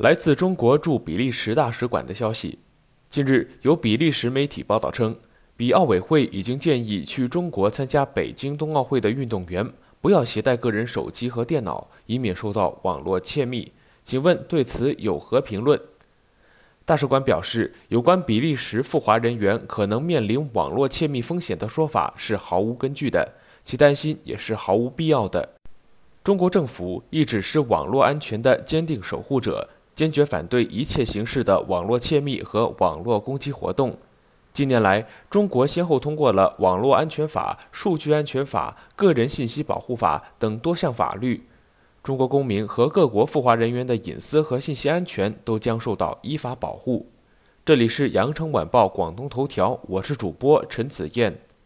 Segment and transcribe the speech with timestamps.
[0.00, 2.58] 来自中国驻比利时大使馆的消息，
[3.10, 5.14] 近日有比利时媒体报道称，
[5.58, 13.72] 比奥委会已经建议去中国参加北京冬奥会的运动员不要携带个人手机和电脑，以免受到网络窃密。
[14.02, 15.78] 请问对此有何评论？
[16.86, 23.34] 大使馆表示，有关比利时赴华人员可能面临网络窃密风险的说法是毫无根据的，
[23.66, 25.56] 其担心也是毫无必要的。
[26.24, 29.68] 中国政府一直是网络安全的坚定守护者。
[30.00, 33.98] 坚决反对一切形式的网络窃密和网络攻击活动。
[34.50, 41.46] 近年来，中国先后通过了《网络安全法》《数据安全法》《个人信息保护法》等多项法律，
[42.02, 47.10] 中国公民和各国赴华人员的隐私和信息安全都将受到依法保护。
[47.66, 51.38] 这里是羊城晚报广东头条，我是主播陈子燕。